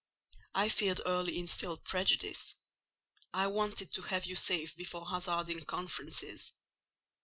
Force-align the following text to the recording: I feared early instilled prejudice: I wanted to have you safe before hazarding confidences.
I 0.55 0.69
feared 0.69 0.99
early 1.05 1.37
instilled 1.37 1.83
prejudice: 1.83 2.55
I 3.35 3.45
wanted 3.45 3.91
to 3.93 4.01
have 4.01 4.25
you 4.25 4.35
safe 4.35 4.75
before 4.75 5.05
hazarding 5.09 5.63
confidences. 5.65 6.53